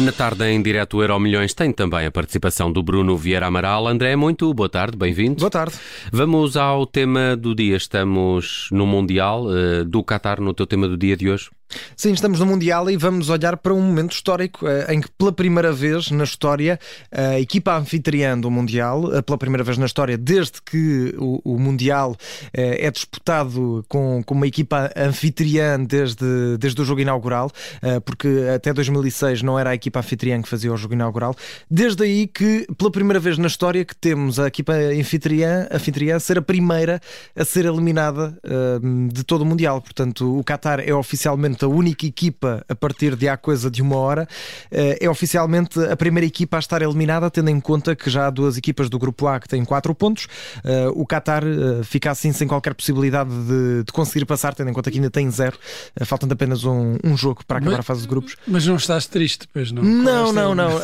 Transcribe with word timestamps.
Na 0.00 0.12
tarde 0.12 0.44
em 0.44 0.62
direto 0.62 1.02
Euro 1.02 1.18
Milhões 1.18 1.52
tem 1.52 1.72
também 1.72 2.06
a 2.06 2.10
participação 2.10 2.70
do 2.70 2.84
Bruno 2.84 3.16
Vieira 3.16 3.46
Amaral. 3.46 3.88
André, 3.88 4.14
muito 4.14 4.54
boa 4.54 4.68
tarde, 4.68 4.96
bem-vindo. 4.96 5.40
Boa 5.40 5.50
tarde. 5.50 5.74
Vamos 6.12 6.56
ao 6.56 6.86
tema 6.86 7.36
do 7.36 7.52
dia. 7.52 7.76
Estamos 7.76 8.68
no 8.70 8.86
Mundial 8.86 9.46
uh, 9.46 9.84
do 9.84 10.04
Qatar, 10.04 10.40
no 10.40 10.54
teu 10.54 10.68
tema 10.68 10.86
do 10.86 10.96
dia 10.96 11.16
de 11.16 11.28
hoje. 11.28 11.50
Sim, 11.96 12.12
estamos 12.12 12.40
no 12.40 12.46
Mundial 12.46 12.90
e 12.90 12.96
vamos 12.96 13.28
olhar 13.28 13.56
para 13.56 13.74
um 13.74 13.80
momento 13.80 14.12
histórico 14.12 14.66
eh, 14.66 14.94
em 14.94 15.00
que, 15.00 15.10
pela 15.10 15.32
primeira 15.32 15.70
vez 15.70 16.10
na 16.10 16.24
história, 16.24 16.78
a 17.12 17.38
equipa 17.38 17.76
anfitriã 17.76 18.38
do 18.38 18.50
Mundial, 18.50 19.14
eh, 19.14 19.20
pela 19.20 19.36
primeira 19.36 19.62
vez 19.62 19.76
na 19.76 19.84
história, 19.84 20.16
desde 20.16 20.62
que 20.62 21.14
o, 21.18 21.40
o 21.44 21.58
Mundial 21.58 22.16
eh, 22.54 22.86
é 22.86 22.90
disputado 22.90 23.84
com, 23.86 24.22
com 24.24 24.34
uma 24.34 24.46
equipa 24.46 24.90
anfitriã 24.96 25.78
desde, 25.82 26.56
desde 26.58 26.80
o 26.80 26.84
jogo 26.84 27.00
inaugural, 27.00 27.50
porque 28.04 28.28
até 28.54 28.72
2006 28.72 29.42
não 29.42 29.58
era 29.58 29.70
a 29.70 29.74
equipa 29.74 29.98
anfitriã 29.98 30.40
que 30.40 30.48
fazia 30.48 30.72
o 30.72 30.76
jogo 30.76 30.94
inaugural, 30.94 31.34
desde 31.70 32.02
aí 32.04 32.26
que, 32.26 32.66
pela 32.76 32.90
primeira 32.90 33.20
vez 33.20 33.36
na 33.38 33.46
história, 33.46 33.84
que 33.84 33.94
temos 33.94 34.38
a 34.38 34.46
equipa 34.46 34.74
anfitriã, 34.74 35.68
anfitriã 35.70 36.18
ser 36.18 36.38
a 36.38 36.42
primeira 36.42 37.00
a 37.36 37.44
ser 37.44 37.66
eliminada 37.66 38.38
de 39.10 39.24
todo 39.24 39.42
o 39.42 39.46
Mundial. 39.46 39.80
Portanto, 39.80 40.38
o 40.38 40.44
Qatar 40.44 40.80
é 40.80 40.94
oficialmente 40.94 41.57
a 41.64 41.68
única 41.68 42.06
equipa 42.06 42.64
a 42.68 42.74
partir 42.74 43.16
de 43.16 43.28
há 43.28 43.36
coisa 43.36 43.70
de 43.70 43.82
uma 43.82 43.96
hora. 43.96 44.28
Eh, 44.70 44.98
é 45.02 45.10
oficialmente 45.10 45.78
a 45.80 45.96
primeira 45.96 46.26
equipa 46.26 46.56
a 46.56 46.60
estar 46.60 46.82
eliminada, 46.82 47.30
tendo 47.30 47.50
em 47.50 47.60
conta 47.60 47.94
que 47.94 48.10
já 48.10 48.26
há 48.26 48.30
duas 48.30 48.56
equipas 48.56 48.88
do 48.88 48.98
grupo 48.98 49.26
A 49.26 49.40
que 49.40 49.48
têm 49.48 49.64
quatro 49.64 49.94
pontos. 49.94 50.26
Eh, 50.64 50.88
o 50.94 51.06
Qatar 51.06 51.44
eh, 51.44 51.82
fica 51.82 52.10
assim 52.10 52.32
sem 52.32 52.46
qualquer 52.46 52.74
possibilidade 52.74 53.30
de, 53.30 53.84
de 53.84 53.92
conseguir 53.92 54.24
passar, 54.24 54.54
tendo 54.54 54.70
em 54.70 54.72
conta 54.72 54.90
que 54.90 54.98
ainda 54.98 55.10
tem 55.10 55.30
zero, 55.30 55.58
faltando 56.04 56.34
apenas 56.34 56.64
um, 56.64 56.96
um 57.04 57.16
jogo 57.16 57.44
para 57.46 57.58
acabar 57.58 57.72
mas, 57.72 57.80
a 57.80 57.82
fase 57.82 58.02
de 58.02 58.08
grupos. 58.08 58.36
Mas 58.46 58.66
não 58.66 58.76
estás 58.76 59.06
triste, 59.06 59.48
pois 59.52 59.72
não? 59.72 59.82
Não, 59.82 60.32
não, 60.32 60.54
não. 60.54 60.80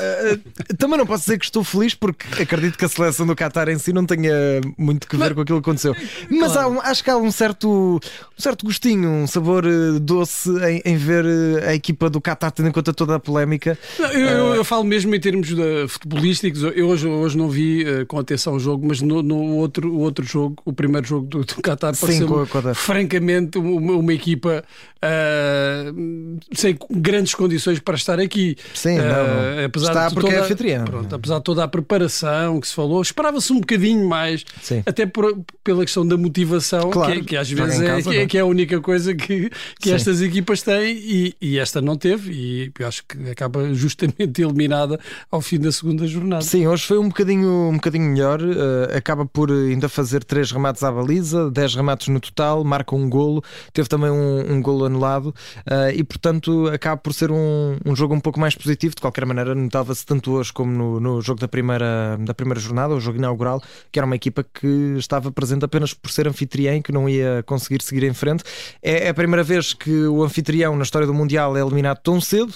Também 0.78 0.98
não 0.98 1.06
posso 1.06 1.24
dizer 1.24 1.38
que 1.38 1.44
estou 1.44 1.64
feliz 1.64 1.94
porque 1.94 2.42
acredito 2.42 2.76
que 2.78 2.84
a 2.84 2.88
seleção 2.88 3.26
do 3.26 3.34
Qatar 3.34 3.68
em 3.68 3.78
si 3.78 3.92
não 3.92 4.04
tenha 4.06 4.32
muito 4.76 5.06
que 5.06 5.16
ver 5.16 5.24
mas, 5.24 5.32
com 5.34 5.40
aquilo 5.40 5.62
que 5.62 5.70
aconteceu. 5.70 5.94
Mas 6.30 6.52
claro. 6.52 6.80
há, 6.80 6.90
acho 6.90 7.04
que 7.04 7.10
há 7.10 7.16
um 7.16 7.30
certo, 7.30 8.00
um 8.00 8.42
certo 8.42 8.64
gostinho, 8.66 9.08
um 9.08 9.26
sabor 9.26 9.64
doce 10.00 10.50
em, 10.70 10.82
em, 10.84 10.96
ver 10.96 11.24
eh, 11.24 11.70
a 11.70 11.74
equipa 11.74 12.08
do 12.10 12.20
Qatar, 12.20 12.50
tendo 12.52 12.68
em 12.68 12.72
conta 12.72 12.92
toda 12.92 13.16
a 13.16 13.20
polémica. 13.20 13.78
Não, 13.98 14.10
eu, 14.12 14.20
eu, 14.20 14.54
eh, 14.54 14.58
eu, 14.58 14.64
falo 14.64 14.84
mesmo 14.84 15.14
em 15.14 15.20
termos 15.20 15.48
de, 15.48 15.88
futebolísticos. 15.88 16.62
Eu 16.62 16.88
hoje, 16.88 17.06
hoje 17.06 17.36
não 17.36 17.48
vi 17.48 17.84
uh, 17.84 18.06
com 18.06 18.18
atenção 18.18 18.54
o 18.54 18.60
jogo, 18.60 18.86
mas 18.86 19.00
no, 19.00 19.22
no 19.22 19.56
outro, 19.56 19.92
o 19.92 20.00
outro 20.00 20.24
jogo, 20.24 20.56
o 20.64 20.72
primeiro 20.72 21.06
jogo 21.06 21.26
do, 21.26 21.44
do 21.44 21.62
Qatar, 21.62 21.96
pareceu 21.96 22.46
francamente 22.74 23.58
uma, 23.58 23.92
uma 23.92 24.12
equipa 24.12 24.64
uh, 25.04 26.40
sem 26.52 26.76
grandes 26.90 27.34
condições 27.34 27.78
para 27.78 27.94
estar 27.94 28.18
aqui. 28.18 28.56
Sim, 28.74 28.98
uh, 28.98 29.64
apesar 29.66 29.88
está 29.88 30.08
de 30.08 30.14
porque 30.14 30.30
toda, 30.30 30.40
é 30.40 30.44
anfitrião. 30.44 30.84
Pronto, 30.84 31.14
apesar 31.14 31.38
de 31.38 31.44
toda 31.44 31.64
a 31.64 31.68
preparação 31.68 32.60
que 32.60 32.68
se 32.68 32.74
falou, 32.74 33.02
esperava-se 33.02 33.52
um 33.52 33.60
bocadinho 33.60 34.06
mais, 34.08 34.44
Sim. 34.62 34.82
até 34.86 35.06
por, 35.06 35.38
pela 35.62 35.84
questão 35.84 36.06
da 36.06 36.16
motivação, 36.16 36.90
claro, 36.90 37.12
que, 37.12 37.22
que, 37.22 37.36
às 37.36 37.50
vezes 37.50 37.80
é, 37.80 37.86
casa, 37.86 38.10
que, 38.10 38.16
é, 38.16 38.26
que, 38.26 38.38
é, 38.38 38.40
a 38.40 38.46
única 38.46 38.80
coisa 38.80 39.14
que, 39.14 39.50
que 39.80 39.92
estas 39.92 40.20
equipas 40.20 40.53
têm 40.62 40.96
e, 40.96 41.34
e, 41.40 41.58
esta 41.58 41.80
não 41.80 41.96
teve, 41.96 42.32
e 42.32 42.72
eu 42.78 42.88
acho 42.88 43.04
que 43.06 43.30
acaba 43.30 43.72
justamente 43.74 44.42
eliminada 44.42 44.98
ao 45.30 45.40
fim 45.40 45.58
da 45.58 45.70
segunda 45.70 46.06
jornada. 46.06 46.42
Sim, 46.42 46.66
hoje 46.66 46.86
foi 46.86 46.98
um 46.98 47.08
bocadinho, 47.08 47.68
um 47.68 47.74
bocadinho 47.74 48.10
melhor, 48.10 48.40
uh, 48.40 48.96
acaba 48.96 49.26
por 49.26 49.50
ainda 49.50 49.88
fazer 49.88 50.24
três 50.24 50.50
remates 50.50 50.82
à 50.82 50.90
baliza, 50.90 51.50
dez 51.50 51.74
remates 51.74 52.08
no 52.08 52.20
total, 52.20 52.64
marca 52.64 52.94
um 52.94 53.08
golo, 53.08 53.42
teve 53.72 53.88
também 53.88 54.10
um, 54.10 54.54
um 54.54 54.62
golo 54.62 54.84
anulado 54.84 55.26
uh, 55.26 55.90
e, 55.94 56.02
portanto, 56.04 56.68
acaba 56.68 56.96
por 56.96 57.12
ser 57.12 57.30
um, 57.30 57.76
um 57.84 57.94
jogo 57.94 58.14
um 58.14 58.20
pouco 58.20 58.38
mais 58.40 58.54
positivo. 58.54 58.94
De 58.94 59.00
qualquer 59.00 59.26
maneira, 59.26 59.54
notava-se 59.54 60.04
tanto 60.04 60.32
hoje 60.32 60.52
como 60.52 60.70
no, 60.70 61.00
no 61.00 61.20
jogo 61.20 61.40
da 61.40 61.48
primeira, 61.48 62.16
da 62.20 62.34
primeira 62.34 62.60
jornada, 62.60 62.94
o 62.94 63.00
jogo 63.00 63.18
inaugural, 63.18 63.62
que 63.90 63.98
era 63.98 64.06
uma 64.06 64.16
equipa 64.16 64.44
que 64.44 64.94
estava 64.98 65.30
presente 65.30 65.64
apenas 65.64 65.94
por 65.94 66.10
ser 66.10 66.28
anfitriã 66.28 66.76
e 66.76 66.82
que 66.82 66.92
não 66.92 67.08
ia 67.08 67.42
conseguir 67.46 67.82
seguir 67.82 68.04
em 68.04 68.14
frente. 68.14 68.44
É, 68.82 69.06
é 69.06 69.08
a 69.08 69.14
primeira 69.14 69.42
vez 69.42 69.72
que 69.74 70.06
o 70.06 70.22
anfitrião 70.22 70.43
na 70.76 70.82
história 70.82 71.06
do 71.06 71.14
Mundial 71.14 71.56
é 71.56 71.60
eliminado 71.60 71.98
tão 71.98 72.20
cedo 72.20 72.54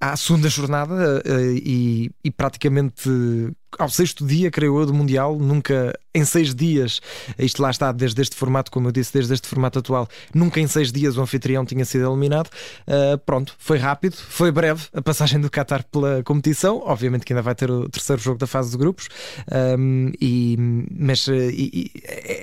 à 0.00 0.16
segunda 0.16 0.48
jornada 0.48 1.22
uh, 1.26 1.52
e, 1.52 2.10
e, 2.24 2.30
praticamente 2.30 3.10
ao 3.78 3.88
sexto 3.88 4.26
dia, 4.26 4.50
creio 4.50 4.78
eu, 4.80 4.86
do 4.86 4.94
Mundial, 4.94 5.38
nunca 5.38 5.96
em 6.12 6.24
seis 6.24 6.54
dias, 6.54 7.00
isto 7.38 7.62
lá 7.62 7.70
está, 7.70 7.92
desde 7.92 8.20
este 8.20 8.34
formato, 8.34 8.70
como 8.70 8.88
eu 8.88 8.92
disse, 8.92 9.12
desde 9.12 9.32
este 9.32 9.46
formato 9.46 9.78
atual, 9.78 10.08
nunca 10.34 10.58
em 10.58 10.66
seis 10.66 10.90
dias 10.90 11.16
o 11.16 11.22
anfitrião 11.22 11.64
tinha 11.64 11.84
sido 11.84 12.10
eliminado. 12.10 12.48
Uh, 12.88 13.16
pronto, 13.18 13.54
foi 13.58 13.78
rápido, 13.78 14.16
foi 14.16 14.50
breve 14.50 14.86
a 14.92 15.00
passagem 15.00 15.40
do 15.40 15.48
Qatar 15.48 15.84
pela 15.84 16.22
competição. 16.24 16.82
Obviamente 16.84 17.24
que 17.24 17.32
ainda 17.32 17.42
vai 17.42 17.54
ter 17.54 17.70
o 17.70 17.88
terceiro 17.88 18.20
jogo 18.20 18.38
da 18.38 18.46
fase 18.46 18.72
de 18.72 18.76
grupos, 18.76 19.08
um, 19.78 20.10
e, 20.20 20.56
mas 20.90 21.28
uh, 21.28 21.34
e, 21.34 21.92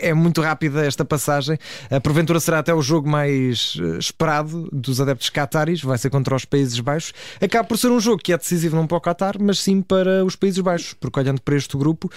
é 0.08 0.14
muito 0.14 0.42
rápida 0.42 0.86
esta 0.86 1.06
passagem. 1.06 1.58
Uh, 1.92 2.02
porventura 2.02 2.40
será 2.40 2.60
até 2.60 2.74
o 2.74 2.82
jogo 2.82 3.10
mais 3.10 3.78
esperado 4.00 4.70
dos 4.72 5.02
adeptos 5.02 5.30
qataris, 5.30 5.82
vai 5.82 5.98
ser 5.98 6.10
contra 6.10 6.36
os 6.36 6.46
Países 6.46 6.80
Baixos. 6.80 7.14
Acaba 7.42 7.64
por 7.64 7.78
ser 7.78 7.90
um 7.90 8.00
jogo 8.00 8.22
que 8.22 8.34
é 8.34 8.38
decisivo 8.38 8.76
não 8.76 8.88
para 8.88 8.98
o 8.98 9.02
Qatar, 9.02 9.36
mas 9.40 9.60
sim 9.60 9.82
para 9.82 10.24
os 10.26 10.36
Países 10.36 10.60
Baixos, 10.60 10.94
porque 10.94 11.20
olhando 11.20 11.42
para 11.42 11.56
este 11.56 11.78
grupo, 11.78 12.10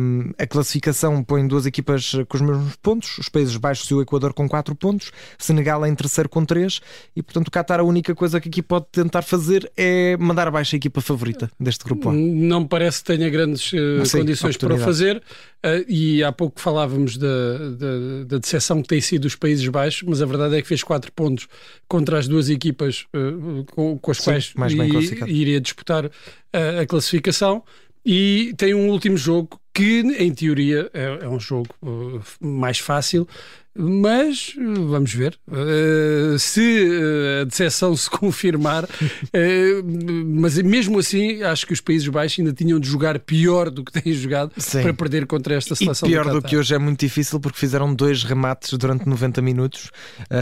um, 0.00 0.30
a 0.38 0.46
classificação 0.46 1.22
põe 1.22 1.46
duas 1.46 1.66
equipas 1.66 2.12
com 2.28 2.36
os 2.36 2.42
mesmos 2.42 2.76
pontos, 2.76 3.18
os 3.18 3.28
Países 3.28 3.56
Baixos 3.56 3.90
e 3.90 3.94
o 3.94 4.02
Equador 4.02 4.32
com 4.32 4.48
4 4.48 4.74
pontos, 4.74 5.10
Senegal 5.38 5.86
em 5.86 5.94
terceiro 5.94 6.28
com 6.28 6.44
3, 6.44 6.80
e 7.16 7.22
portanto 7.22 7.48
o 7.48 7.50
Qatar 7.50 7.80
a 7.80 7.84
única 7.84 8.14
coisa 8.14 8.40
que 8.40 8.48
aqui 8.48 8.62
pode 8.62 8.86
tentar 8.92 9.22
fazer 9.22 9.70
é 9.76 10.16
mandar 10.18 10.48
abaixo 10.48 10.74
a 10.74 10.78
equipa 10.78 11.00
favorita 11.00 11.50
deste 11.58 11.84
grupo 11.84 12.10
A. 12.10 12.12
Não 12.12 12.66
parece 12.66 12.98
que 12.98 13.16
tenha 13.16 13.28
grandes 13.28 13.72
uh, 13.72 14.04
Sim, 14.04 14.18
condições 14.18 14.56
para 14.56 14.78
fazer, 14.78 15.22
uh, 15.64 15.84
e 15.88 16.22
há 16.22 16.30
pouco 16.30 16.60
falávamos 16.60 17.16
da, 17.16 17.58
da, 17.70 18.24
da 18.26 18.38
decepção 18.38 18.82
que 18.82 18.88
tem 18.88 19.00
sido 19.00 19.24
os 19.24 19.34
Países 19.34 19.66
Baixos, 19.68 20.02
mas 20.06 20.20
a 20.20 20.26
verdade 20.26 20.56
é 20.56 20.62
que 20.62 20.68
fez 20.68 20.82
4 20.82 21.10
pontos 21.12 21.48
contra 21.88 22.18
as 22.18 22.28
duas 22.28 22.50
equipas 22.50 23.06
uh, 23.14 23.64
com, 23.64 23.98
com, 23.98 24.10
as 24.10 24.18
Sim, 24.18 24.24
quais 24.24 24.52
iria 25.26 25.60
disputar 25.60 26.10
a 26.52 26.86
classificação. 26.86 27.64
E 28.06 28.52
tem 28.58 28.74
um 28.74 28.90
último 28.90 29.16
jogo 29.16 29.58
que, 29.72 30.00
em 30.00 30.32
teoria, 30.32 30.90
é, 30.92 31.24
é 31.24 31.28
um 31.28 31.40
jogo 31.40 31.74
uh, 31.82 32.20
mais 32.38 32.78
fácil, 32.78 33.26
mas 33.76 34.54
vamos 34.56 35.12
ver 35.12 35.36
uh, 35.48 36.38
se 36.38 36.60
uh, 36.60 37.42
a 37.42 37.44
decepção 37.44 37.96
se 37.96 38.08
confirmar. 38.10 38.84
Uh, 38.84 39.82
mas 40.26 40.56
mesmo 40.58 40.98
assim, 40.98 41.42
acho 41.42 41.66
que 41.66 41.72
os 41.72 41.80
Países 41.80 42.06
Baixos 42.06 42.38
ainda 42.38 42.52
tinham 42.52 42.78
de 42.78 42.88
jogar 42.88 43.18
pior 43.18 43.70
do 43.70 43.84
que 43.84 43.90
têm 43.90 44.12
jogado 44.12 44.52
Sim. 44.56 44.82
para 44.82 44.94
perder 44.94 45.26
contra 45.26 45.54
esta 45.54 45.74
seleção. 45.74 46.08
E 46.08 46.12
pior 46.12 46.24
do, 46.26 46.40
do, 46.40 46.42
que 46.42 46.56
hoje 46.56 46.74
é 46.74 46.78
muito 46.78 47.00
difícil 47.00 47.40
porque 47.40 47.58
fizeram 47.58 47.92
dois 47.92 48.22
remates 48.22 48.72
durante 48.78 49.08
90 49.08 49.42
minutos, 49.42 49.90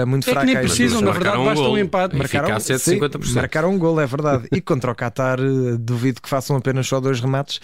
muito 0.07 0.29
é 0.29 0.33
fracos. 0.33 0.53
nem 0.53 0.63
precisam, 0.63 1.01
na 1.01 1.13
verdade, 1.13 1.39
um 1.39 1.45
basta 1.47 1.65
um 1.65 1.79
empate. 1.79 2.17
Marcaram, 2.17 2.57
50%. 2.57 3.35
marcaram 3.35 3.71
um 3.71 3.79
gol, 3.79 3.99
é 4.01 4.07
verdade. 4.07 4.47
E 4.53 4.61
contra 4.61 4.91
o 4.91 4.95
Qatar, 4.95 5.39
duvido 5.79 6.21
que 6.21 6.29
façam 6.29 6.57
apenas 6.57 6.87
só 6.87 7.01
dois 7.01 7.21
remates, 7.21 7.61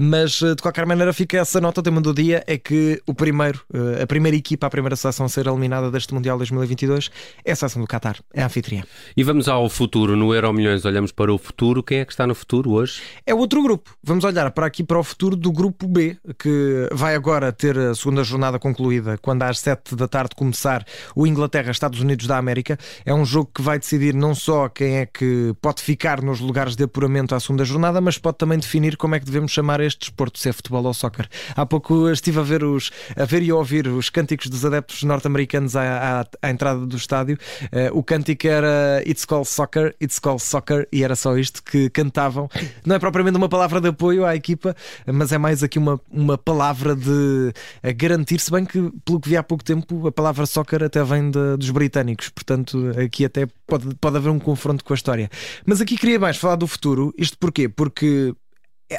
mas 0.00 0.32
de 0.32 0.56
qualquer 0.60 0.84
maneira 0.84 1.12
fica 1.12 1.38
essa 1.38 1.60
nota. 1.60 1.80
O 1.80 1.82
tema 1.82 2.00
do 2.00 2.12
dia 2.12 2.42
é 2.46 2.58
que 2.58 3.00
o 3.06 3.14
primeiro, 3.14 3.60
a 4.02 4.06
primeira 4.06 4.36
equipa, 4.36 4.66
a 4.66 4.70
primeira 4.70 4.96
seleção 4.96 5.11
seleção 5.12 5.26
a 5.26 5.28
ser 5.28 5.46
eliminada 5.46 5.90
deste 5.90 6.14
Mundial 6.14 6.36
2022 6.38 7.10
é 7.44 7.52
a 7.52 7.56
seleção 7.56 7.82
do 7.82 7.88
Qatar, 7.88 8.18
é 8.32 8.42
a 8.42 8.46
anfitriã. 8.46 8.82
E 9.16 9.22
vamos 9.22 9.48
ao 9.48 9.68
futuro, 9.68 10.16
no 10.16 10.34
Euro 10.34 10.52
Milhões 10.52 10.84
olhamos 10.84 11.12
para 11.12 11.32
o 11.32 11.38
futuro, 11.38 11.82
quem 11.82 11.98
é 11.98 12.04
que 12.04 12.12
está 12.12 12.26
no 12.26 12.34
futuro 12.34 12.72
hoje? 12.72 13.02
É 13.26 13.34
outro 13.34 13.62
grupo, 13.62 13.96
vamos 14.02 14.24
olhar 14.24 14.50
para 14.50 14.66
aqui 14.66 14.82
para 14.82 14.98
o 14.98 15.04
futuro 15.04 15.36
do 15.36 15.52
grupo 15.52 15.86
B, 15.86 16.16
que 16.38 16.88
vai 16.92 17.14
agora 17.14 17.52
ter 17.52 17.78
a 17.78 17.94
segunda 17.94 18.24
jornada 18.24 18.58
concluída, 18.58 19.18
quando 19.18 19.42
às 19.42 19.58
7 19.58 19.94
da 19.94 20.08
tarde 20.08 20.34
começar 20.34 20.84
o 21.14 21.26
Inglaterra-Estados 21.26 22.00
Unidos 22.00 22.26
da 22.26 22.38
América. 22.38 22.78
É 23.04 23.14
um 23.14 23.24
jogo 23.24 23.50
que 23.54 23.62
vai 23.62 23.78
decidir 23.78 24.14
não 24.14 24.34
só 24.34 24.68
quem 24.68 24.98
é 24.98 25.06
que 25.06 25.54
pode 25.60 25.82
ficar 25.82 26.22
nos 26.22 26.40
lugares 26.40 26.76
de 26.76 26.84
apuramento 26.84 27.34
à 27.34 27.40
segunda 27.40 27.64
jornada, 27.64 28.00
mas 28.00 28.18
pode 28.18 28.38
também 28.38 28.58
definir 28.58 28.96
como 28.96 29.14
é 29.14 29.20
que 29.20 29.26
devemos 29.26 29.52
chamar 29.52 29.80
este 29.80 30.00
desporto, 30.00 30.38
se 30.38 30.48
é 30.48 30.52
futebol 30.52 30.84
ou 30.84 30.94
soccer. 30.94 31.28
Há 31.54 31.66
pouco 31.66 32.08
estive 32.08 32.40
a 32.40 32.42
ver, 32.42 32.64
os, 32.64 32.90
a 33.16 33.24
ver 33.24 33.42
e 33.42 33.50
a 33.50 33.56
ouvir 33.56 33.86
os 33.88 34.10
cânticos 34.10 34.48
dos 34.48 34.64
adeptos 34.64 35.01
norte-americanos 35.04 35.76
à, 35.76 36.20
à, 36.20 36.26
à, 36.42 36.50
entrada 36.50 36.86
do 36.86 36.96
estádio. 36.96 37.38
Uh, 37.64 37.98
o 37.98 38.02
cântico 38.02 38.46
era 38.46 39.02
It's 39.06 39.24
Called 39.24 39.48
Soccer, 39.48 39.94
It's 40.00 40.18
Called 40.18 40.42
Soccer, 40.42 40.86
e 40.92 41.02
era 41.02 41.16
só 41.16 41.36
isto 41.36 41.62
que 41.62 41.90
cantavam. 41.90 42.48
Não 42.84 42.96
é 42.96 42.98
propriamente 42.98 43.36
uma 43.36 43.48
palavra 43.48 43.80
de 43.80 43.88
apoio 43.88 44.24
à 44.24 44.34
equipa, 44.34 44.74
mas 45.06 45.32
é 45.32 45.38
mais 45.38 45.62
aqui 45.62 45.78
uma, 45.78 46.00
uma 46.10 46.38
palavra 46.38 46.94
de 46.94 47.52
garantir, 47.96 48.40
se 48.40 48.50
bem 48.50 48.64
que, 48.64 48.90
pelo 49.04 49.20
que 49.20 49.28
vi 49.28 49.36
há 49.36 49.42
pouco 49.42 49.64
tempo, 49.64 50.06
a 50.06 50.12
palavra 50.12 50.46
soccer 50.46 50.82
até 50.82 51.02
vem 51.04 51.30
de, 51.30 51.56
dos 51.56 51.70
britânicos, 51.70 52.28
portanto, 52.28 52.92
aqui 52.98 53.24
até 53.24 53.46
pode, 53.66 53.94
pode 53.96 54.16
haver 54.16 54.30
um 54.30 54.38
confronto 54.38 54.84
com 54.84 54.92
a 54.92 54.96
história. 54.96 55.30
Mas 55.64 55.80
aqui 55.80 55.96
queria 55.96 56.18
mais 56.18 56.36
falar 56.36 56.56
do 56.56 56.66
futuro, 56.66 57.12
isto 57.16 57.38
porquê? 57.38 57.68
Porque 57.68 58.34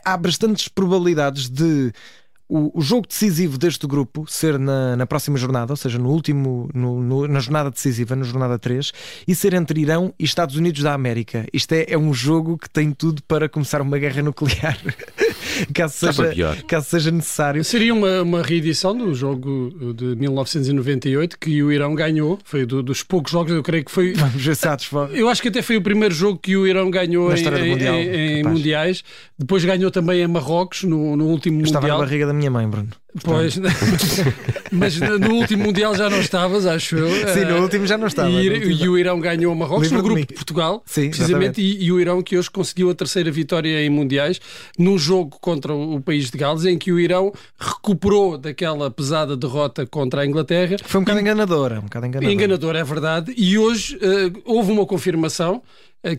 há 0.03 0.17
bastantes 0.17 0.67
probabilidades 0.67 1.49
de 1.49 1.91
o, 2.53 2.71
o, 2.77 2.81
jogo 2.81 3.07
decisivo 3.07 3.57
deste 3.57 3.87
grupo 3.87 4.25
ser 4.27 4.59
na, 4.59 4.95
na 4.95 5.07
próxima 5.07 5.39
jornada, 5.39 5.73
ou 5.73 5.77
seja, 5.77 5.97
no 5.97 6.09
último, 6.09 6.69
no, 6.71 7.01
no, 7.01 7.27
na 7.27 7.39
jornada 7.39 7.71
decisiva, 7.71 8.15
na 8.15 8.23
jornada 8.23 8.59
3, 8.59 8.91
e 9.27 9.33
ser 9.33 9.55
entre 9.55 9.81
Irão 9.81 10.13
e 10.19 10.23
Estados 10.23 10.55
Unidos 10.55 10.83
da 10.83 10.93
América. 10.93 11.47
Isto 11.51 11.73
é, 11.73 11.85
é 11.89 11.97
um 11.97 12.13
jogo 12.13 12.55
que 12.59 12.69
tem 12.69 12.91
tudo 12.91 13.23
para 13.23 13.49
começar 13.49 13.81
uma 13.81 13.97
guerra 13.97 14.21
nuclear. 14.21 14.77
caso, 15.73 15.93
seja, 15.93 16.57
caso 16.67 16.89
seja 16.89 17.11
necessário. 17.11 17.63
Seria 17.63 17.93
uma, 17.93 18.21
uma 18.21 18.41
reedição 18.41 18.95
do 18.95 19.13
jogo 19.13 19.93
de 19.93 20.15
1998 20.15 21.37
que 21.39 21.63
o 21.63 21.71
Irão 21.71 21.95
ganhou. 21.95 22.39
Foi 22.43 22.65
do, 22.65 22.81
dos 22.81 23.03
poucos 23.03 23.31
jogos, 23.31 23.51
eu 23.51 23.63
creio 23.63 23.85
que 23.85 23.91
foi. 23.91 24.13
Vamos 24.23 24.43
ver 24.43 24.57
Eu 25.11 25.29
acho 25.29 25.41
que 25.41 25.47
até 25.47 25.61
foi 25.61 25.77
o 25.77 25.81
primeiro 25.81 26.13
jogo 26.13 26.39
que 26.39 26.55
o 26.55 26.67
Irão 26.67 26.89
ganhou 26.89 27.33
em, 27.33 27.69
mundial, 27.69 27.95
em, 27.95 28.39
em 28.39 28.43
mundiais. 28.43 29.03
Depois 29.37 29.63
ganhou 29.65 29.91
também 29.91 30.21
em 30.21 30.27
Marrocos 30.27 30.83
no, 30.83 31.15
no 31.15 31.25
último 31.25 31.57
eu 31.57 31.65
Mundial. 31.65 31.81
Estava 31.81 31.87
na 31.87 32.05
barriga 32.05 32.27
da 32.27 32.33
minha 32.33 32.51
mãe, 32.51 32.67
Bruno. 32.67 32.89
Pois, 33.23 33.59
mas 34.71 34.99
no 34.99 35.35
último 35.35 35.65
Mundial 35.65 35.95
já 35.95 36.09
não 36.09 36.19
estavas, 36.19 36.65
acho 36.65 36.95
eu. 36.97 37.09
Sim, 37.31 37.45
no 37.45 37.61
último 37.61 37.85
já 37.85 37.95
não 37.95 38.07
estava. 38.07 38.29
E, 38.29 38.47
e 38.47 38.89
o 38.89 38.97
Irão 38.97 39.19
ganhou 39.19 39.53
o 39.53 39.55
Marrocos 39.55 39.91
no 39.91 40.01
grupo 40.01 40.25
de 40.25 40.33
Portugal, 40.33 40.81
Sim, 40.85 41.09
precisamente, 41.09 41.61
e, 41.61 41.83
e, 41.83 41.91
o 41.91 41.99
Irão 41.99 42.23
que 42.23 42.35
hoje 42.35 42.49
conseguiu 42.49 42.89
a 42.89 42.95
terceira 42.95 43.29
vitória 43.29 43.85
em 43.85 43.89
Mundiais, 43.89 44.41
num 44.79 44.97
jogo 44.97 45.37
contra 45.43 45.75
o 45.75 45.99
país 45.99 46.31
de 46.31 46.37
Gales, 46.37 46.63
em 46.63 46.77
que 46.77 46.89
o 46.89 46.97
Irão 46.97 47.33
recuperou 47.59 48.37
daquela 48.37 48.89
pesada 48.89 49.35
derrota 49.35 49.85
contra 49.85 50.21
a 50.21 50.25
Inglaterra. 50.25 50.77
Foi 50.85 51.01
um 51.01 51.03
bocado 51.03 51.19
enganadora. 51.19 51.79
Um 51.79 51.83
bocado 51.83 52.05
enganadora. 52.05 52.33
enganadora, 52.33 52.79
é 52.79 52.83
verdade. 52.83 53.33
E 53.35 53.57
hoje 53.57 53.97
uh, 53.97 54.41
houve 54.45 54.71
uma 54.71 54.85
confirmação 54.85 55.61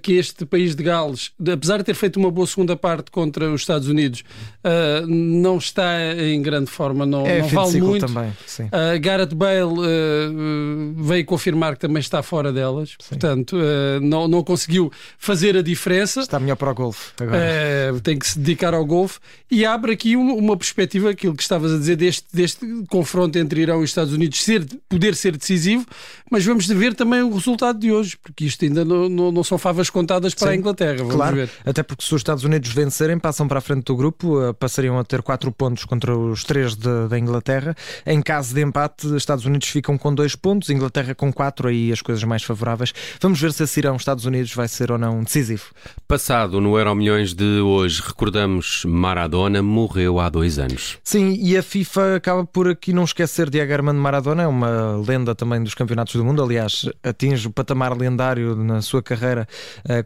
que 0.01 0.15
este 0.15 0.47
país 0.47 0.75
de 0.75 0.83
Gales, 0.83 1.33
apesar 1.53 1.79
de 1.79 1.85
ter 1.85 1.95
feito 1.95 2.19
uma 2.19 2.31
boa 2.31 2.47
segunda 2.47 2.75
parte 2.75 3.11
contra 3.11 3.51
os 3.51 3.61
Estados 3.61 3.87
Unidos, 3.87 4.25
uh, 4.65 5.07
não 5.07 5.59
está 5.59 5.99
em 6.19 6.41
grande 6.41 6.71
forma, 6.71 7.05
não, 7.05 7.27
é, 7.27 7.41
não 7.41 7.49
vale 7.49 7.81
muito. 7.81 8.07
Também, 8.07 8.31
uh, 8.31 9.01
Gareth 9.01 9.35
Bale 9.35 9.63
uh, 9.65 11.03
veio 11.03 11.25
confirmar 11.27 11.75
que 11.75 11.81
também 11.81 12.01
está 12.01 12.23
fora 12.23 12.51
delas, 12.51 12.91
sim. 12.99 13.11
portanto, 13.11 13.57
não, 14.01 14.27
não 14.27 14.43
conseguiu 14.43 14.91
fazer 15.19 15.57
a 15.57 15.63
diferença. 15.63 16.21
Está 16.21 16.41
melhor 16.41 16.57
para 16.57 16.71
o 16.71 16.75
golfe 16.75 17.13
agora. 17.21 18.01
tem 18.03 18.19
que 18.19 18.27
se 18.27 18.39
dedicar 18.39 18.73
ao 18.73 18.85
golfe 18.85 19.19
e 19.51 19.65
abre 19.65 19.93
aqui 19.93 20.17
uma, 20.17 20.35
uma, 20.35 20.57
perspectiva, 20.57 21.11
aquilo 21.11 21.35
que 21.35 21.43
estavas 21.43 21.73
a 21.73 21.79
dizer, 21.79 21.97
deste, 21.97 22.27
deste 22.33 22.67
confronto 22.89 23.39
entre 23.39 23.61
Irão 23.61 23.83
e 23.83 23.85
Estados 23.85 24.13
Unidos 24.13 24.43
ser, 24.43 24.67
poder 24.89 25.15
ser 25.15 25.37
decisivo, 25.37 25.87
mas 26.31 26.45
vamos 26.45 26.67
ver 26.67 26.95
também 26.95 27.23
o 27.23 27.33
resultado 27.33 27.79
de 27.79 27.93
hoje, 27.93 28.17
porque 28.17 28.47
isto 28.47 28.65
ainda 28.65 28.85
não, 28.85 29.09
não, 29.09 29.31
não 29.31 29.45
são 29.45 29.59
favas 29.75 29.91
contadas 29.91 30.35
para 30.35 30.49
Sim, 30.49 30.55
a 30.55 30.57
Inglaterra. 30.57 30.99
Vamos 30.99 31.15
claro, 31.15 31.37
ver. 31.37 31.51
até 31.65 31.83
porque 31.83 32.05
se 32.05 32.15
os 32.15 32.21
Estados 32.21 32.45
Unidos 32.45 32.71
vencerem, 32.73 33.19
passam 33.19 33.49
para 33.49 33.59
a 33.59 33.61
frente 33.61 33.85
do 33.85 33.97
grupo, 33.97 34.41
eh, 34.41 34.53
passariam 34.53 34.99
a 34.99 35.05
ter 35.05 35.21
4 35.21 35.51
pontos 35.51 35.85
contra 35.85 36.17
os 36.17 36.45
3 36.45 36.77
da 36.77 37.19
Inglaterra. 37.19 37.75
Em 38.07 38.23
caso 38.23 38.55
de 38.55 38.63
empate, 38.63 39.09
os 39.09 39.15
Estados 39.15 39.45
Unidos 39.45 39.69
ficam 39.69 39.99
com 39.99 40.15
2 40.15 40.37
pontos, 40.37 40.71
Inglaterra 40.71 41.15
com 41.15 41.33
4, 41.33 41.69
aí 41.69 41.93
as 41.93 42.01
coisas 42.01 42.23
mais 42.23 42.45
favoráveis. 42.45 42.95
Vamos 43.21 43.41
ver 43.41 43.53
se 43.53 43.65
esse 43.65 43.81
Irão 43.81 43.97
Estados 43.97 44.25
Unidos 44.25 44.55
vai 44.55 44.69
ser 44.69 44.93
ou 44.93 44.99
não 44.99 45.23
decisivo. 45.23 45.65
Passado 46.07 46.61
no 46.61 46.79
Euro 46.79 46.95
Milhões 46.95 47.35
de 47.35 47.61
hoje, 47.61 48.01
recordamos 48.07 48.85
Maradona 48.87 49.61
morreu 49.63 50.21
há 50.21 50.29
dois 50.29 50.59
anos. 50.59 50.99
Sim, 51.03 51.37
e 51.41 51.57
a 51.57 51.63
FIFA 51.63 52.17
acaba 52.17 52.45
por 52.45 52.69
aqui 52.69 52.93
não 52.93 53.05
esquecer 53.05 53.51
Diego 53.51 53.73
Armando 53.73 53.99
Maradona, 53.99 54.45
é 54.45 54.47
uma 54.47 55.03
lenda 55.07 55.35
também 55.35 55.63
dos 55.63 55.75
campeonatos 55.75 56.15
do 56.15 56.25
mundo, 56.25 56.43
aliás, 56.43 56.89
atinge 57.03 57.49
o 57.49 57.51
patamar 57.51 57.97
lendário 57.97 58.55
na 58.55 58.81
sua 58.81 59.03
carreira 59.03 59.25
uh, 59.43 59.47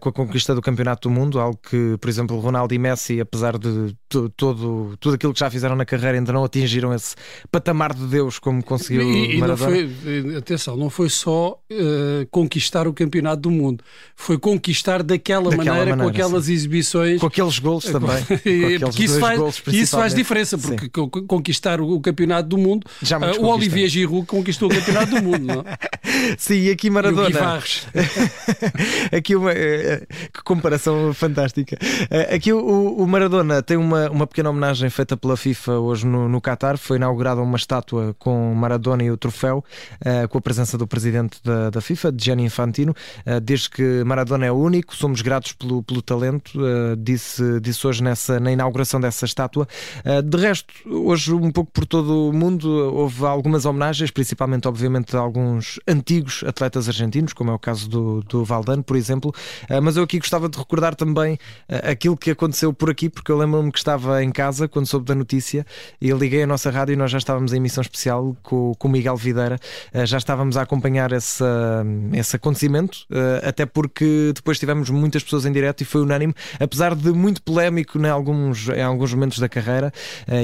com 0.01 0.09
a 0.09 0.13
conquista 0.13 0.55
do 0.55 0.63
Campeonato 0.63 1.09
do 1.09 1.15
Mundo, 1.15 1.39
algo 1.39 1.59
que, 1.59 1.97
por 2.01 2.09
exemplo, 2.09 2.39
Ronaldo 2.39 2.75
e 2.75 2.79
Messi, 2.79 3.21
apesar 3.21 3.59
de 3.59 3.95
todo, 4.37 4.97
tudo 4.99 5.15
aquilo 5.15 5.33
que 5.33 5.41
já 5.41 5.51
fizeram 5.51 5.77
na 5.77 5.85
carreira, 5.85 6.19
ainda 6.19 6.33
não 6.33 6.45
atingiram 6.45 6.95
esse 6.95 7.15
patamar 7.51 7.95
de 7.95 8.07
Deus 8.07 8.39
como 8.39 8.63
conseguiu 8.63 9.03
e, 9.03 9.35
e 9.35 9.39
Maradona. 9.39 9.71
Não 9.71 9.91
foi, 9.91 10.37
atenção, 10.37 10.77
não 10.77 10.91
foi 10.91 11.09
só 11.09 11.61
uh, 11.71 12.27
conquistar 12.31 12.87
o 12.87 12.93
Campeonato 12.93 13.43
do 13.43 13.51
Mundo, 13.51 13.85
foi 14.17 14.39
conquistar 14.39 15.03
daquela, 15.03 15.51
daquela 15.51 15.57
maneira, 15.57 15.97
maneira, 15.97 16.03
com 16.03 16.09
aquelas 16.09 16.45
sim. 16.47 16.53
exibições. 16.53 17.21
Com 17.21 17.27
aqueles 17.27 17.59
gols 17.59 17.85
também. 17.85 18.25
porque 18.81 19.05
isso 19.05 19.21
faz, 19.21 19.39
gols, 19.39 19.63
isso 19.69 19.97
faz 19.97 20.15
diferença, 20.15 20.57
porque 20.59 20.87
sim. 20.87 21.27
conquistar 21.27 21.81
o, 21.81 22.01
Campeonato 22.01 22.49
do 22.49 22.59
Mundo, 22.59 22.87
uh, 22.87 23.43
o 23.43 23.47
Olivier 23.47 23.89
Giroud 23.89 24.27
conquistou 24.27 24.69
o 24.69 24.75
Campeonato 24.75 25.15
do 25.15 25.23
Mundo, 25.23 25.45
não? 25.45 25.65
Sim, 26.37 26.55
e 26.55 26.71
aqui 26.71 26.91
Maradona. 26.91 27.29
E 27.29 27.33
aqui 29.17 29.37
uma 29.37 29.53
eh, 29.53 30.07
que 30.33 30.43
comparação 30.43 31.13
fantástica. 31.15 31.79
Eh, 32.11 32.35
aqui 32.35 32.53
o, 32.53 32.97
o, 32.97 33.07
Maradona 33.07 33.63
tem 33.63 33.77
uma, 33.77 34.11
uma 34.11 34.27
pequena 34.27 34.51
homenagem 34.51 34.89
feita 34.91 35.17
pela 35.17 35.37
FIFA 35.37 35.79
hoje 35.79 36.07
no, 36.07 36.29
no 36.29 36.41
Qatar. 36.41 36.77
Foi 36.77 36.97
inaugurada 36.97 37.41
uma 37.41 37.57
estátua 37.57 38.15
com 38.19 38.55
Maradona 38.55 39.03
e 39.03 39.11
o 39.11 39.17
troféu, 39.17 39.65
com 40.31 40.39
a 40.39 40.41
presença 40.41 40.77
do 40.77 40.87
presidente 40.87 41.41
da, 41.43 41.71
da 41.71 41.81
FIFA, 41.81 42.15
Gianni 42.17 42.45
Infantino. 42.45 42.95
Desde 43.43 43.71
que 43.71 44.05
Maradona 44.05 44.47
é 44.47 44.53
único, 44.53 44.95
somos 44.95 45.21
gratos 45.23 45.53
pelo, 45.53 45.83
pelo 45.83 46.03
talento, 46.03 46.59
disse, 46.99 47.61
disse 47.61 47.87
hoje 47.87 48.03
nessa, 48.03 48.41
na 48.41 48.53
inauguração 48.53 49.01
dessa 49.01 49.25
estátua. 49.25 49.67
de 50.25 50.37
resto, 50.39 50.73
hoje, 50.87 51.33
um 51.33 51.51
pouco 51.51 51.71
por 51.73 51.87
todo 51.87 52.29
o 52.29 52.33
mundo, 52.33 52.69
houve 52.95 53.25
algumas 53.25 53.65
homenagens, 53.65 54.11
principalmente, 54.11 54.69
obviamente, 54.69 55.17
alguns 55.17 55.79
antigos 56.09 56.43
atletas 56.47 56.89
argentinos, 56.89 57.35
como 57.35 57.51
é 57.51 57.55
o 57.55 57.59
caso 57.59 57.89
do, 57.89 58.23
do 58.23 58.43
Valdano, 58.43 58.83
por 58.83 58.97
exemplo. 58.97 59.35
Uh, 59.69 59.83
mas 59.83 59.97
eu 59.97 60.03
aqui 60.03 60.19
gostava 60.19 60.49
de 60.49 60.57
recordar 60.57 60.95
também 60.95 61.35
uh, 61.35 61.91
aquilo 61.91 62.17
que 62.17 62.31
aconteceu 62.31 62.73
por 62.73 62.89
aqui, 62.89 63.11
porque 63.11 63.31
eu 63.31 63.37
lembro-me 63.37 63.71
que 63.71 63.79
estava 63.79 64.25
em 64.25 64.33
casa 64.33 64.67
quando 64.67 64.87
soube 64.87 65.05
da 65.05 65.15
notícia 65.15 65.67
e 66.01 66.11
liguei 66.11 66.43
a 66.43 66.47
nossa 66.47 66.71
rádio 66.71 66.95
e 66.95 66.97
nós 66.97 67.11
já 67.11 67.19
estávamos 67.19 67.53
em 67.53 67.57
emissão 67.57 67.83
especial 67.83 68.35
com, 68.43 68.75
o 68.79 68.89
Miguel 68.89 69.17
Videira, 69.17 69.59
uh, 69.95 70.07
já 70.07 70.17
estávamos 70.17 70.57
a 70.57 70.63
acompanhar 70.63 71.13
esse, 71.13 71.45
esse 72.15 72.37
acontecimento, 72.37 73.07
até 73.43 73.67
porque 73.67 74.33
depois 74.35 74.59
tivemos 74.59 74.89
muitas 74.89 75.23
pessoas 75.23 75.45
em 75.45 75.53
direto 75.53 75.83
e 75.83 75.85
foi 75.85 76.01
unânime, 76.01 76.35
apesar 76.59 76.95
de 76.95 77.13
muito 77.13 77.43
polémico 77.43 77.99
em 77.99 78.09
alguns, 78.09 78.69
em 78.69 78.83
alguns 78.83 79.13
momentos 79.13 79.39
da 79.39 79.49
carreira 79.49 79.93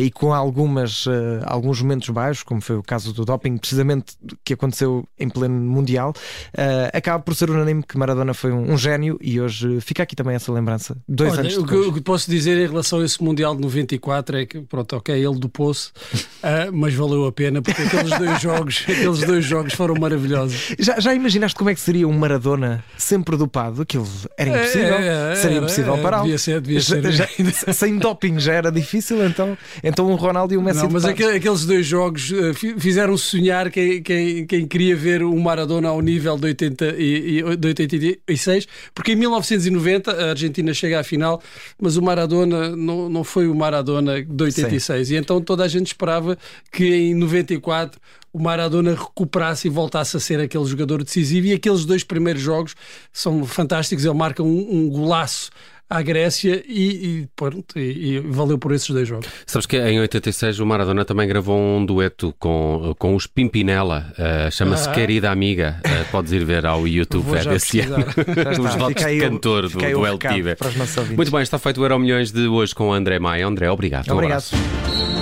e 0.00 0.10
com 0.10 0.34
algumas, 0.34 1.06
alguns 1.44 1.80
momentos 1.80 2.10
baixos, 2.10 2.42
como 2.42 2.60
foi 2.60 2.76
o 2.76 2.82
caso 2.82 3.12
do 3.12 3.24
doping, 3.24 3.56
precisamente 3.56 4.16
que 4.44 4.52
aconteceu 4.52 5.06
em 5.18 5.28
pleno 5.28 5.53
Mundial, 5.54 6.12
acaba 6.92 7.22
por 7.22 7.34
ser 7.34 7.50
unânime 7.50 7.82
que 7.82 7.96
Maradona 7.96 8.34
foi 8.34 8.52
um, 8.52 8.72
um 8.72 8.78
gênio 8.78 9.18
e 9.20 9.40
hoje 9.40 9.80
fica 9.80 10.02
aqui 10.02 10.16
também 10.16 10.34
essa 10.34 10.52
lembrança. 10.52 10.96
Dois 11.08 11.32
Olha, 11.32 11.40
anos 11.40 11.56
depois. 11.56 11.86
O 11.86 11.92
que 11.92 12.00
posso 12.00 12.30
dizer 12.30 12.56
em 12.58 12.66
relação 12.66 13.00
a 13.00 13.04
esse 13.04 13.22
Mundial 13.22 13.54
de 13.54 13.62
94 13.62 14.36
é 14.38 14.46
que, 14.46 14.60
pronto, 14.60 14.96
ok, 14.96 15.14
ele 15.14 15.38
dopou-se, 15.38 15.88
uh, 15.88 16.70
mas 16.72 16.94
valeu 16.94 17.26
a 17.26 17.32
pena 17.32 17.62
porque 17.62 17.82
aqueles 17.82 18.18
dois 18.18 18.40
jogos, 18.40 18.84
aqueles 18.88 19.20
dois 19.20 19.44
jogos 19.44 19.74
foram 19.74 19.94
maravilhosos. 19.94 20.74
Já, 20.78 21.00
já 21.00 21.14
imaginaste 21.14 21.56
como 21.56 21.70
é 21.70 21.74
que 21.74 21.80
seria 21.80 22.06
um 22.06 22.12
Maradona 22.12 22.84
sempre 22.96 23.36
dopado? 23.36 23.82
Aquilo 23.82 24.06
era 24.36 24.50
é, 24.50 24.60
impossível, 24.60 24.94
é, 24.94 25.32
é, 25.32 25.36
seria 25.36 25.58
impossível 25.58 25.98
para 25.98 26.20
devia 26.22 26.38
ser, 26.38 26.60
devia 26.60 26.80
ser. 26.80 27.12
Já, 27.12 27.28
sem 27.72 27.98
doping 27.98 28.38
já 28.38 28.52
era 28.52 28.70
difícil, 28.70 29.24
então, 29.24 29.56
então 29.82 30.10
um 30.10 30.14
Ronaldo 30.14 30.54
e 30.54 30.56
um 30.56 30.62
Messi. 30.62 30.82
Não, 30.82 30.90
mas 30.90 31.04
aqueles 31.04 31.64
dois 31.64 31.86
jogos 31.86 32.30
uh, 32.30 32.54
fizeram 32.78 33.16
sonhar 33.16 33.70
quem, 33.70 34.02
quem, 34.02 34.46
quem 34.46 34.66
queria 34.66 34.96
ver 34.96 35.22
o 35.22 35.34
Maradona 35.44 35.88
ao 35.88 36.00
nível 36.00 36.36
de, 36.36 36.46
80 36.46 36.94
e, 36.98 37.56
de 37.56 37.66
86, 37.68 38.66
porque 38.94 39.12
em 39.12 39.16
1990 39.16 40.10
a 40.10 40.30
Argentina 40.30 40.74
chega 40.74 41.00
à 41.00 41.04
final, 41.04 41.42
mas 41.80 41.96
o 41.96 42.02
Maradona 42.02 42.74
não, 42.74 43.08
não 43.08 43.22
foi 43.22 43.46
o 43.46 43.54
Maradona 43.54 44.22
de 44.22 44.42
86. 44.42 45.08
Sim. 45.08 45.14
E 45.14 45.16
então 45.16 45.40
toda 45.40 45.64
a 45.64 45.68
gente 45.68 45.88
esperava 45.88 46.36
que 46.72 46.84
em 46.84 47.14
94 47.14 48.00
o 48.32 48.42
Maradona 48.42 48.94
recuperasse 48.94 49.68
e 49.68 49.70
voltasse 49.70 50.16
a 50.16 50.20
ser 50.20 50.40
aquele 50.40 50.64
jogador 50.64 51.04
decisivo. 51.04 51.46
E 51.46 51.52
aqueles 51.52 51.84
dois 51.84 52.02
primeiros 52.02 52.42
jogos 52.42 52.74
são 53.12 53.46
fantásticos. 53.46 54.04
Ele 54.04 54.14
marca 54.14 54.42
um, 54.42 54.68
um 54.70 54.88
golaço 54.88 55.50
à 55.88 56.02
Grécia 56.02 56.62
e, 56.66 57.22
e, 57.22 57.28
pronto, 57.36 57.78
e, 57.78 58.16
e, 58.16 58.20
valeu 58.20 58.58
por 58.58 58.72
esses 58.72 58.88
dois 58.88 59.06
jogos. 59.06 59.26
Sabes 59.46 59.66
que 59.66 59.76
em 59.76 60.00
86 60.00 60.60
o 60.60 60.66
Maradona 60.66 61.04
também 61.04 61.28
gravou 61.28 61.58
um 61.58 61.84
dueto 61.84 62.34
com, 62.38 62.94
com 62.98 63.14
os 63.14 63.26
Pimpinela, 63.26 64.12
uh, 64.18 64.50
chama-se 64.50 64.88
ah. 64.88 64.92
Querida 64.92 65.30
Amiga. 65.30 65.80
Uh, 65.84 66.10
podes 66.10 66.32
ir 66.32 66.44
ver 66.44 66.66
ao 66.66 66.86
YouTube 66.86 67.36
é 67.36 67.44
desse 67.44 67.80
ano. 67.80 68.04
os 68.62 68.74
votos 68.74 69.04
de 69.04 69.20
cantor 69.20 69.68
do, 69.68 69.78
do 69.78 70.06
El 70.06 70.18
Tive. 70.18 70.56
Muito 71.16 71.30
bem, 71.30 71.42
está 71.42 71.58
feito 71.58 71.80
o 71.80 71.84
Euro 71.84 71.98
Milhões 71.98 72.32
de 72.32 72.46
hoje 72.46 72.74
com 72.74 72.88
o 72.88 72.92
André 72.92 73.18
Maia. 73.18 73.46
André, 73.46 73.70
obrigado. 73.70 74.10
Obrigado. 74.10 74.44
Um 74.52 75.13